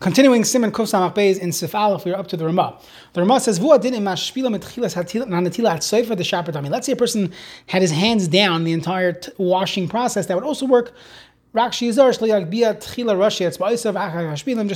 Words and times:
Continuing 0.00 0.42
Siman 0.42 0.70
Kuf 0.70 0.86
Samach 0.86 1.38
in 1.38 1.50
Sif 1.50 1.74
Aleph, 1.74 2.04
we're 2.04 2.14
up 2.14 2.28
to 2.28 2.36
the 2.36 2.44
Ramah. 2.44 2.78
The 3.14 3.20
Ramah 3.22 3.40
says, 3.40 3.58
"Vua 3.58 3.80
din 3.80 3.94
mashpila 3.94 4.56
metchilas 4.56 4.94
nanatila 4.94 5.70
at 5.72 5.80
soifa 5.80 6.16
the 6.16 6.22
shaper 6.22 6.52
Let's 6.70 6.86
say 6.86 6.92
a 6.92 6.96
person 6.96 7.32
had 7.66 7.82
his 7.82 7.90
hands 7.90 8.28
down 8.28 8.62
the 8.62 8.72
entire 8.72 9.14
t- 9.14 9.32
washing 9.38 9.88
process. 9.88 10.26
That 10.26 10.36
would 10.36 10.44
also 10.44 10.66
work. 10.66 10.92
Just 11.52 11.82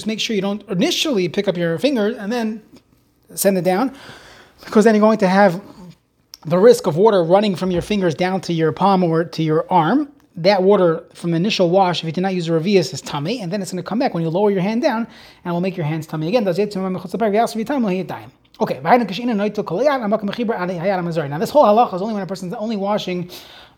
make 0.06 0.18
sure 0.18 0.34
you 0.34 0.42
don't 0.42 0.68
initially 0.68 1.28
pick 1.28 1.46
up 1.46 1.56
your 1.56 1.78
finger 1.78 2.08
and 2.18 2.32
then 2.32 2.60
send 3.34 3.56
it 3.56 3.62
down, 3.62 3.94
because 4.64 4.84
then 4.84 4.96
you're 4.96 5.00
going 5.00 5.18
to 5.18 5.28
have 5.28 5.62
the 6.46 6.58
risk 6.58 6.88
of 6.88 6.96
water 6.96 7.22
running 7.22 7.54
from 7.54 7.70
your 7.70 7.82
fingers 7.82 8.16
down 8.16 8.40
to 8.40 8.52
your 8.52 8.72
palm 8.72 9.04
or 9.04 9.22
to 9.22 9.44
your 9.44 9.70
arm, 9.70 10.10
that 10.36 10.62
water 10.62 11.04
from 11.14 11.32
the 11.32 11.36
initial 11.36 11.70
wash, 11.70 12.00
if 12.00 12.06
you 12.06 12.12
did 12.12 12.22
not 12.22 12.34
use 12.34 12.48
a 12.48 12.52
revius, 12.52 12.92
is 12.92 13.02
tamei, 13.02 13.40
and 13.42 13.52
then 13.52 13.60
it's 13.60 13.70
going 13.72 13.82
to 13.82 13.88
come 13.88 13.98
back. 13.98 14.14
When 14.14 14.22
you 14.22 14.30
lower 14.30 14.50
your 14.50 14.62
hand 14.62 14.82
down, 14.82 15.06
and 15.44 15.52
will 15.52 15.60
make 15.60 15.76
your 15.76 15.86
hands 15.86 16.06
tamei 16.06 16.28
again. 16.28 16.46
Okay, 18.60 18.80
now 18.80 18.96
this 21.38 21.50
whole 21.50 21.64
halacha 21.64 21.94
is 21.94 22.02
only 22.02 22.14
when 22.14 22.22
a 22.22 22.26
person 22.26 22.48
is 22.48 22.54
only 22.54 22.76
washing, 22.76 23.30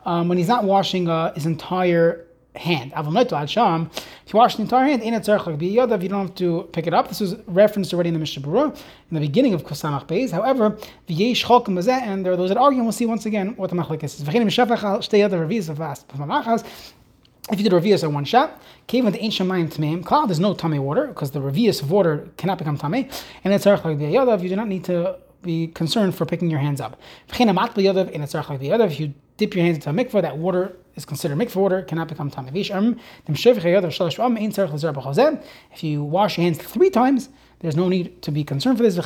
um, 0.04 0.28
when 0.28 0.36
he's 0.38 0.48
not 0.48 0.64
washing 0.64 1.08
uh, 1.08 1.32
his 1.34 1.46
entire 1.46 2.23
hand. 2.54 2.92
If 2.96 4.32
you 4.32 4.38
wash 4.38 4.56
the 4.56 4.62
entire 4.62 4.84
hand, 4.84 5.02
in 5.02 5.14
a 5.14 5.20
tzarech 5.20 5.60
you 5.60 6.08
don't 6.08 6.28
have 6.28 6.34
to 6.36 6.68
pick 6.72 6.86
it 6.86 6.94
up. 6.94 7.08
This 7.08 7.20
was 7.20 7.36
referenced 7.46 7.92
already 7.92 8.08
in 8.08 8.14
the 8.14 8.20
Mishnah 8.20 8.42
Berurah 8.42 8.70
in 9.10 9.14
the 9.14 9.20
beginning 9.20 9.54
of 9.54 9.64
Kuf 9.64 9.80
Samach 9.80 10.06
Beis. 10.06 10.30
However, 10.30 10.78
the 11.06 11.14
yesh 11.14 11.44
chalkim 11.44 11.76
and 11.88 12.24
there 12.24 12.32
are 12.32 12.36
those 12.36 12.50
that 12.50 12.56
argue, 12.58 12.78
and 12.78 12.86
we'll 12.86 12.92
see 12.92 13.06
once 13.06 13.26
again 13.26 13.56
what 13.56 13.70
the 13.70 13.76
machlek 13.76 14.04
is. 14.04 14.20
If 17.50 17.58
you 17.60 17.68
did 17.68 17.72
revius 17.74 18.04
on 18.04 18.14
one 18.14 18.24
shot, 18.24 18.62
with 18.90 19.12
the 19.12 19.20
ancient 19.20 19.50
mayim 19.50 19.68
tmeim, 19.70 20.02
klal, 20.02 20.26
there's 20.26 20.40
no 20.40 20.54
tamei 20.54 20.78
water 20.78 21.08
because 21.08 21.32
the 21.32 21.40
revius 21.40 21.82
of 21.82 21.90
water 21.90 22.26
cannot 22.38 22.56
become 22.56 22.78
tamei, 22.78 23.10
and 23.44 23.52
it's 23.52 23.66
yodav, 23.66 24.42
you 24.42 24.48
do 24.48 24.56
not 24.56 24.68
need 24.68 24.84
to 24.84 25.18
be 25.42 25.66
concerned 25.66 26.14
for 26.14 26.24
picking 26.24 26.48
your 26.50 26.60
hands 26.60 26.80
up. 26.80 26.98
If 27.28 27.38
you 27.38 29.14
dip 29.36 29.54
your 29.54 29.64
hands 29.64 29.76
into 29.76 29.90
a 29.90 29.92
mikvah, 29.92 30.22
that 30.22 30.38
water 30.38 30.76
is 30.96 31.04
considered 31.04 31.38
mikvah 31.38 31.56
water, 31.56 31.82
cannot 31.82 32.08
become 32.08 32.30
tamei. 32.30 33.00
If 35.72 35.84
you 35.84 36.04
wash 36.04 36.38
your 36.38 36.44
hands 36.44 36.58
three 36.58 36.90
times, 36.90 37.28
there's 37.60 37.76
no 37.76 37.88
need 37.88 38.22
to 38.22 38.30
be 38.30 38.44
concerned 38.44 38.76
for 38.78 38.82
this. 38.82 38.96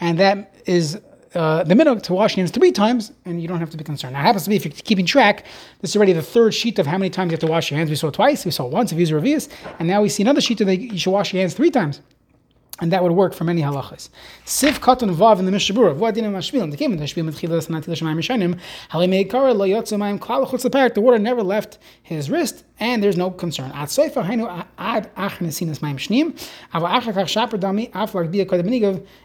And 0.00 0.18
that 0.18 0.54
is 0.66 1.00
uh, 1.34 1.62
the 1.64 1.74
minhag 1.74 2.02
to 2.02 2.12
wash 2.12 2.36
your 2.36 2.42
hands 2.42 2.50
three 2.50 2.72
times, 2.72 3.12
and 3.24 3.40
you 3.40 3.48
don't 3.48 3.60
have 3.60 3.70
to 3.70 3.76
be 3.76 3.84
concerned. 3.84 4.14
Now, 4.14 4.20
it 4.20 4.24
happens 4.24 4.44
to 4.44 4.50
be 4.50 4.56
if 4.56 4.64
you're 4.64 4.74
keeping 4.74 5.06
track, 5.06 5.46
this 5.80 5.90
is 5.90 5.96
already 5.96 6.12
the 6.12 6.22
third 6.22 6.54
sheet 6.54 6.78
of 6.78 6.86
how 6.86 6.98
many 6.98 7.10
times 7.10 7.30
you 7.30 7.34
have 7.34 7.40
to 7.40 7.46
wash 7.46 7.70
your 7.70 7.78
hands. 7.78 7.90
We 7.90 7.96
saw 7.96 8.10
twice, 8.10 8.44
we 8.44 8.50
saw 8.50 8.66
once 8.66 8.90
if 8.92 8.96
you 8.96 9.00
use 9.00 9.10
a 9.10 9.14
revius, 9.14 9.48
and 9.78 9.86
now 9.86 10.02
we 10.02 10.08
see 10.08 10.22
another 10.22 10.40
sheet 10.40 10.58
that 10.58 10.76
you 10.76 10.98
should 10.98 11.10
wash 11.10 11.32
your 11.32 11.40
hands 11.40 11.54
three 11.54 11.70
times 11.70 12.00
and 12.80 12.92
that 12.92 13.02
would 13.02 13.12
work 13.12 13.34
for 13.34 13.44
many 13.44 13.62
halachas. 13.62 14.08
Sif 14.44 14.80
katan 14.80 15.14
vav 15.14 15.38
in 15.38 15.44
the 15.44 15.52
Mishnah 15.52 15.74
Berurah. 15.74 15.96
What 15.96 16.14
did 16.14 16.24
mashmil? 16.24 16.62
And 16.62 16.72
the 16.72 16.76
came 16.76 16.92
in 16.92 16.98
the 16.98 17.04
shmil 17.04 17.30
mitchilas 17.30 17.68
natilas 17.68 18.00
shemayim 18.00 18.16
rishonim. 18.16 18.58
Halei 18.90 19.08
meikara 19.08 19.54
lo 19.54 19.66
yotzu 19.66 19.98
mayim 19.98 20.18
klal 20.18 20.46
chutz. 20.48 20.94
The 20.94 21.00
water 21.00 21.18
never 21.18 21.42
left 21.42 21.78
his 22.02 22.30
wrist, 22.30 22.64
and 22.80 23.02
there's 23.02 23.16
no 23.16 23.30
concern. 23.30 23.70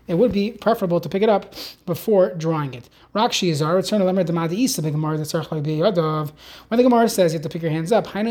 It 0.07 0.17
would 0.17 0.31
be 0.31 0.51
preferable 0.51 0.99
to 0.99 1.09
pick 1.09 1.23
it 1.23 1.29
up 1.29 1.55
before 1.85 2.33
drying 2.35 2.73
it. 2.73 2.89
Is 3.15 3.61
return 3.61 4.01
the. 4.01 4.13
When 6.67 6.77
the 6.77 6.83
gemara 6.83 7.09
says 7.09 7.33
you 7.33 7.37
have 7.37 7.43
to 7.43 7.49
pick 7.49 7.61
your 7.61 7.71
hands 7.71 7.93
up. 7.93 8.07
That's 8.07 8.25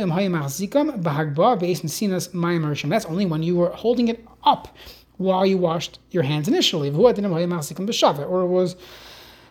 only 3.07 3.27
when 3.27 3.43
you 3.43 3.57
were 3.57 3.71
holding 3.71 4.09
it 4.09 4.27
up 4.45 4.77
while 5.17 5.47
you 5.47 5.57
washed 5.57 6.01
your 6.11 6.25
hands 6.25 6.49
initially. 6.49 6.91
Or 6.91 7.11
it 7.11 8.47
was 8.47 8.77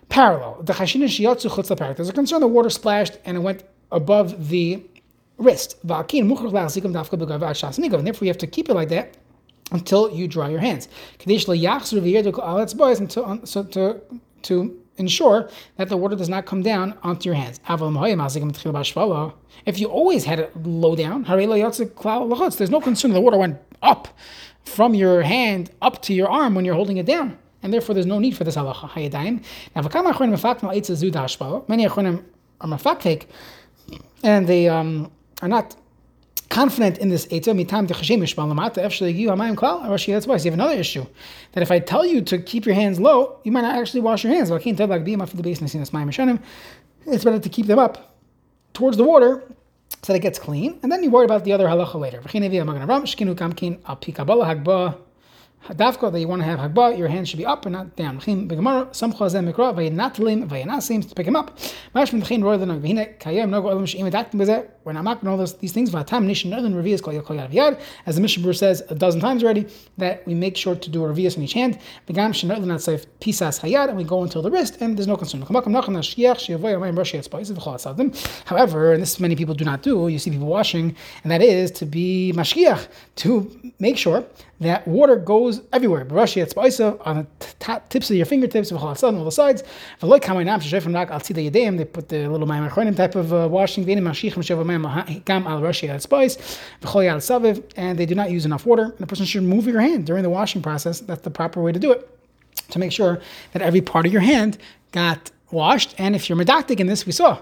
parallel. 0.09 0.61
There's 0.63 2.09
a 2.09 2.13
concern 2.13 2.41
the 2.41 2.47
water 2.47 2.69
splashed 2.69 3.17
and 3.25 3.37
it 3.37 3.39
went 3.39 3.63
above 3.91 4.49
the 4.49 4.83
wrist. 5.37 5.77
And 5.83 8.07
therefore 8.07 8.25
you 8.25 8.29
have 8.29 8.37
to 8.37 8.47
keep 8.47 8.69
it 8.69 8.73
like 8.73 8.89
that 8.89 9.17
until 9.71 10.11
you 10.11 10.27
dry 10.27 10.49
your 10.49 10.59
hands. 10.59 10.87
Until, 11.25 11.55
so 13.45 13.63
to, 13.63 14.01
to 14.43 14.83
ensure 14.97 15.49
that 15.77 15.89
the 15.89 15.97
water 15.97 16.15
does 16.15 16.29
not 16.29 16.45
come 16.45 16.61
down 16.61 16.97
onto 17.03 17.29
your 17.29 17.35
hands. 17.35 17.59
If 19.65 19.79
you 19.79 19.87
always 19.87 20.25
had 20.25 20.39
it 20.39 20.63
low 20.63 20.95
down, 20.95 21.23
there's 21.23 22.69
no 22.69 22.81
concern 22.81 23.11
the 23.11 23.21
water 23.21 23.37
went 23.37 23.59
up 23.81 24.07
from 24.65 24.93
your 24.93 25.23
hand 25.23 25.71
up 25.81 26.01
to 26.03 26.13
your 26.13 26.29
arm 26.29 26.55
when 26.55 26.65
you're 26.65 26.75
holding 26.75 26.97
it 26.97 27.05
down. 27.05 27.37
And 27.63 27.73
therefore, 27.73 27.95
there's 27.95 28.05
no 28.05 28.19
need 28.19 28.35
for 28.35 28.43
this 28.43 28.57
halacha 28.57 28.89
many 31.67 31.85
are 31.85 31.89
and 34.23 34.47
they 34.47 34.67
um, 34.67 35.11
are 35.43 35.49
not 35.49 35.75
confident 36.49 36.97
in 36.99 37.09
this 37.09 37.25
etza 37.27 37.53
mitam 37.59 37.87
techashemish 37.87 38.33
balamata 38.35 38.79
efshali 38.87 39.13
you 39.13 39.27
hamayim 39.29 39.55
klal 39.55 39.81
rashi 39.93 40.13
that's 40.13 40.25
why 40.25 40.35
you 40.35 40.43
have 40.45 40.53
another 40.53 40.75
issue 40.75 41.05
that 41.51 41.61
if 41.61 41.69
I 41.69 41.79
tell 41.79 42.05
you 42.05 42.21
to 42.21 42.37
keep 42.37 42.65
your 42.65 42.75
hands 42.75 42.99
low 42.99 43.39
you 43.43 43.51
might 43.51 43.61
not 43.61 43.75
actually 43.75 44.01
wash 44.01 44.23
your 44.23 44.33
hands 44.33 44.47
So 44.47 44.55
I 44.55 44.59
can't 44.59 44.77
tell 44.77 44.87
like 44.87 45.03
beimafu 45.03 45.33
the 45.33 45.43
basin. 45.43 46.39
it's 47.05 47.23
better 47.23 47.39
to 47.39 47.49
keep 47.49 47.67
them 47.67 47.79
up 47.79 48.15
towards 48.73 48.97
the 48.97 49.03
water 49.03 49.43
so 50.01 50.11
that 50.11 50.17
it 50.17 50.21
gets 50.21 50.39
clean, 50.39 50.79
and 50.83 50.91
then 50.91 51.01
you 51.03 51.09
worry 51.09 51.25
about 51.25 51.45
the 51.45 51.53
other 51.53 51.65
halacha 51.65 51.95
later. 51.95 52.21
That 55.69 56.19
you 56.19 56.27
want 56.27 56.41
to 56.41 56.45
have 56.45 56.59
hagba, 56.59 56.97
your 56.97 57.07
hand 57.07 57.29
should 57.29 57.37
be 57.37 57.45
up 57.45 57.65
and 57.65 57.71
not 57.71 57.95
down. 57.95 58.19
Some 58.19 58.49
chazem 58.49 59.49
mikra, 59.49 59.73
vayenatlim, 59.73 60.49
vayenasim, 60.49 61.07
to 61.07 61.15
pick 61.15 61.25
him 61.25 61.37
up. 61.37 61.57
Mashmin 61.95 62.21
tchin 62.21 62.43
roy 62.43 62.57
lenag, 62.57 62.81
v'hine 62.81 63.17
kayem 63.17 63.49
nogo 63.49 63.71
olim 63.71 63.85
she'im 63.85 64.05
adaktim 64.05 64.33
b'zeh. 64.33 64.67
We're 64.83 64.91
not 64.91 65.05
making 65.05 65.29
all 65.29 65.37
those, 65.37 65.53
these 65.59 65.71
things. 65.71 65.89
V'atam 65.89 66.25
nishin 66.25 66.51
nodan 66.51 66.73
revias 66.73 67.01
kol 67.01 67.13
yad 67.13 67.23
kol 67.23 67.37
yad. 67.37 67.79
As 68.05 68.15
the 68.15 68.21
Mishnah 68.21 68.53
says 68.53 68.83
a 68.89 68.95
dozen 68.95 69.21
times 69.21 69.41
already, 69.41 69.65
that 69.97 70.27
we 70.27 70.33
make 70.33 70.57
sure 70.57 70.75
to 70.75 70.89
do 70.89 71.05
a 71.05 71.07
revias 71.07 71.37
in 71.37 71.43
each 71.43 71.53
hand. 71.53 71.79
Begam 72.07 72.33
shenodan 72.33 72.65
atzayf 72.65 73.05
pisas 73.21 73.61
hayad, 73.61 73.87
and 73.87 73.95
we 73.95 74.03
go 74.03 74.21
until 74.21 74.41
the 74.41 74.51
wrist, 74.51 74.81
and 74.81 74.97
there's 74.97 75.07
no 75.07 75.15
concern. 75.15 75.43
However, 78.45 78.93
and 78.93 79.01
this 79.01 79.19
many 79.19 79.35
people 79.37 79.55
do 79.55 79.63
not 79.63 79.81
do, 79.81 80.09
you 80.09 80.19
see 80.19 80.31
people 80.31 80.47
washing, 80.47 80.93
and 81.23 81.31
that 81.31 81.41
is 81.41 81.71
to 81.71 81.85
be 81.85 82.33
mashkiach, 82.35 82.89
to 83.15 83.73
make 83.79 83.97
sure 83.97 84.25
that 84.59 84.85
water 84.87 85.15
goes 85.15 85.52
everywhere. 85.71 86.05
Barashi 86.05 86.41
at 86.41 86.49
Spice 86.49 86.79
on 86.79 87.27
the 87.39 87.81
tips 87.89 88.09
of 88.09 88.15
your 88.15 88.25
fingertips, 88.25 88.71
on 88.71 88.79
all 88.79 89.25
the 89.25 89.31
sides. 89.31 89.63
They 90.01 90.07
put 90.07 90.19
the 92.09 92.27
little 92.27 92.47
mayim 92.47 92.95
type 92.95 93.15
of 93.15 93.33
uh, 93.33 93.47
washing. 93.49 93.85
Venom 93.85 94.05
Shavu 94.05 94.65
Mayam 94.65 94.81
Maha 94.81 95.99
Spice, 95.99 96.59
and 97.75 97.97
they 97.97 98.05
do 98.05 98.15
not 98.15 98.31
use 98.31 98.45
enough 98.45 98.65
water. 98.65 98.83
And 98.83 98.97
the 98.97 99.07
person 99.07 99.25
should 99.25 99.43
move 99.43 99.67
your 99.67 99.81
hand 99.81 100.05
during 100.05 100.23
the 100.23 100.29
washing 100.29 100.61
process. 100.61 100.99
That's 100.99 101.21
the 101.21 101.31
proper 101.31 101.61
way 101.61 101.71
to 101.71 101.79
do 101.79 101.91
it. 101.91 102.09
To 102.69 102.79
make 102.79 102.91
sure 102.91 103.19
that 103.51 103.61
every 103.61 103.81
part 103.81 104.05
of 104.05 104.13
your 104.13 104.21
hand 104.21 104.57
got 104.91 105.31
washed. 105.51 105.95
And 105.97 106.15
if 106.15 106.29
you're 106.29 106.37
medactic 106.37 106.79
in 106.79 106.87
this, 106.87 107.05
we 107.05 107.11
saw 107.11 107.41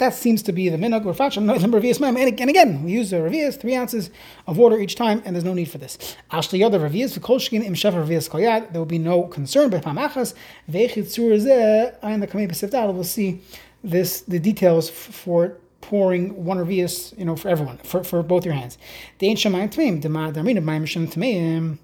that 0.00 0.14
seems 0.14 0.42
to 0.42 0.52
be 0.52 0.68
the 0.68 0.76
minhag 0.76 1.04
or 1.06 2.00
mem. 2.00 2.16
And 2.16 2.50
again, 2.50 2.82
we 2.82 2.92
use 2.92 3.10
the 3.10 3.18
revias, 3.18 3.60
three 3.60 3.76
ounces 3.76 4.10
of 4.46 4.56
water 4.56 4.78
each 4.78 4.96
time, 4.96 5.22
and 5.24 5.36
there's 5.36 5.44
no 5.44 5.54
need 5.54 5.70
for 5.70 5.78
this. 5.78 5.96
Ashli 6.32 6.60
yadav 6.60 6.80
revias, 6.80 7.16
v'kol 7.18 7.38
shkin 7.38 7.64
im 7.64 7.74
shefa 7.74 8.04
revias 8.04 8.28
koyad, 8.28 8.72
there 8.72 8.80
will 8.80 8.86
be 8.86 8.98
no 8.98 9.22
concern, 9.24 9.70
but 9.70 9.84
pamachas, 9.84 10.34
ve'echit 10.70 11.04
tzur 11.04 11.38
zeh, 11.38 11.94
ayin 12.00 12.20
the 12.20 12.26
kamei 12.26 12.48
b'sivdal, 12.48 12.92
we'll 12.92 13.04
see 13.04 13.40
this 13.84 14.22
the 14.22 14.38
details 14.38 14.90
for 14.90 15.56
pouring 15.80 16.44
one 16.44 16.58
revius, 16.58 17.16
you 17.18 17.24
know, 17.24 17.36
for 17.36 17.48
everyone, 17.48 17.78
for, 17.78 18.02
for 18.02 18.22
both 18.22 18.44
your 18.44 18.54
hands. 18.54 18.78
The 19.18 19.28
ancient 19.28 19.54
mayim 19.54 19.70
tmeim, 19.70 20.02
the 20.02 20.08
ma'adarin 20.08 20.58
of 20.58 20.64
mayim 20.64 20.86
shem 20.86 21.08
tmeim. 21.08 21.78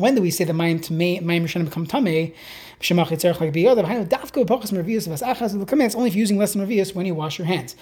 When 0.00 0.14
do 0.14 0.22
we 0.22 0.30
say 0.30 0.44
the 0.44 0.52
mayim 0.54 0.80
tmeim 0.80 1.22
mayim 1.22 1.46
shem 1.46 1.64
become 1.66 1.86
tamei? 1.86 2.34
Shemach 2.80 3.08
yitzerach 3.08 3.38
like 3.40 3.52
biyod. 3.52 3.84
V'hainu 3.84 4.08
dafko 4.08 4.46
b'pochas 4.46 4.72
revius 4.72 5.06
vas 5.06 5.22
achas. 5.22 5.68
Command 5.68 5.94
only 5.94 6.08
if 6.08 6.16
using 6.16 6.38
less 6.38 6.54
than 6.54 6.66
revius 6.66 6.94
when 6.94 7.04
you 7.04 7.14
wash 7.14 7.38
your 7.38 7.46
hands. 7.46 7.76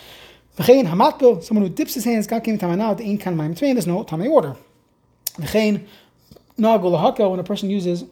V'chein 0.58 0.88
hamatbil, 0.88 1.42
someone 1.44 1.66
who 1.66 1.72
dips 1.72 1.94
his 1.94 2.04
hands, 2.04 2.26
kakim 2.26 2.58
tamanal, 2.58 2.96
the 2.96 3.04
in 3.04 3.18
kan 3.18 3.36
mayim 3.36 3.56
tmeim. 3.58 3.74
There's 3.74 3.86
no 3.86 4.02
tamei 4.02 4.28
water. 4.28 4.56
V'chein 5.36 5.86
nagul 6.58 6.92
lahaka 6.92 7.30
when 7.30 7.38
a 7.38 7.44
person 7.44 7.70
uses 7.70 8.04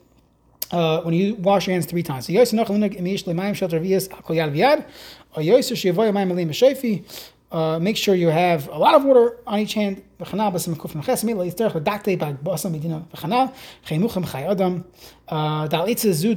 uh, 0.71 1.01
when 1.03 1.15
you 1.15 1.35
wash 1.37 1.67
your 1.67 1.73
hands 1.73 1.87
three 1.87 2.03
times. 2.03 2.27
So 2.27 2.33
Uh, 7.53 7.79
make 7.79 7.97
sure 7.97 8.17
you 8.17 8.27
have 8.29 8.67
a 8.69 8.77
lot 8.77 8.95
of 8.95 9.05
water 9.05 9.39
on 9.47 9.61
each 9.61 9.75
hand. 9.75 10.03
Uh, 10.19 10.25
the 10.25 10.25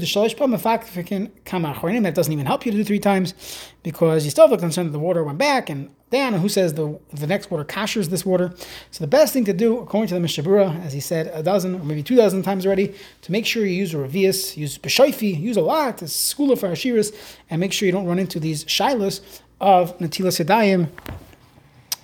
shalish 0.05 0.61
fact 0.61 0.87
if 0.87 0.95
you 0.95 1.03
can 1.03 1.31
come 1.45 1.65
out 1.65 1.81
that 1.81 2.13
doesn't 2.13 2.33
even 2.33 2.45
help 2.45 2.65
you 2.65 2.71
to 2.71 2.77
do 2.77 2.83
three 2.83 2.99
times 2.99 3.33
because 3.81 4.23
you 4.23 4.29
still 4.29 4.47
have 4.47 4.57
a 4.57 4.61
concern 4.61 4.85
that 4.85 4.91
the 4.91 4.99
water 4.99 5.23
went 5.23 5.39
back 5.39 5.69
and 5.69 5.89
down. 6.11 6.33
And 6.33 6.41
who 6.41 6.49
says 6.49 6.73
the 6.75 6.99
the 7.11 7.25
next 7.25 7.49
water 7.49 7.63
kashers 7.63 8.09
this 8.09 8.25
water? 8.25 8.53
So 8.91 9.03
the 9.03 9.07
best 9.07 9.33
thing 9.33 9.45
to 9.45 9.53
do, 9.53 9.79
according 9.79 10.09
to 10.09 10.13
the 10.13 10.19
Mishnah 10.19 10.43
Berurah, 10.43 10.85
as 10.85 10.93
he 10.93 10.99
said 10.99 11.31
a 11.33 11.41
dozen 11.41 11.73
or 11.75 11.83
maybe 11.83 12.03
two 12.03 12.17
dozen 12.17 12.43
times 12.43 12.65
already, 12.67 12.93
to 13.21 13.31
make 13.31 13.47
sure 13.47 13.65
you 13.65 13.71
use 13.73 13.93
revius, 13.93 14.55
use 14.57 14.77
b'shayfi, 14.77 15.39
use 15.39 15.57
a 15.57 15.61
lot, 15.61 16.03
it's 16.03 16.13
school 16.13 16.55
for 16.55 16.69
ashiras, 16.69 17.15
and 17.49 17.59
make 17.59 17.73
sure 17.73 17.87
you 17.87 17.91
don't 17.91 18.05
run 18.05 18.19
into 18.19 18.39
these 18.39 18.65
shilas 18.65 19.21
of 19.61 19.97
Natilas 19.99 20.43
Yadayim, 20.43 20.89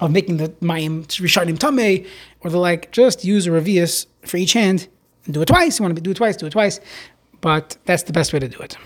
of 0.01 0.11
making 0.11 0.37
the 0.37 0.49
mayim 0.61 1.05
rishonim 1.05 1.57
tameh, 1.57 2.05
or 2.41 2.49
the 2.49 2.57
like. 2.57 2.91
Just 2.91 3.23
use 3.23 3.47
a 3.47 3.49
revius 3.49 4.05
for 4.23 4.37
each 4.37 4.53
hand 4.53 4.87
and 5.25 5.33
do 5.33 5.41
it 5.41 5.47
twice. 5.47 5.79
You 5.79 5.83
want 5.83 5.95
to 5.95 6.01
do 6.01 6.11
it 6.11 6.17
twice, 6.17 6.37
do 6.37 6.45
it 6.45 6.51
twice. 6.51 6.79
But 7.41 7.77
that's 7.85 8.03
the 8.03 8.13
best 8.13 8.33
way 8.33 8.39
to 8.39 8.47
do 8.47 8.59
it. 8.59 8.77